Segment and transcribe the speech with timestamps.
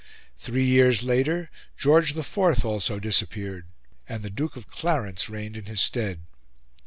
[0.35, 3.67] Three years later George IV also disappeared,
[4.09, 6.21] and the Duke of Clarence reigned in his stead.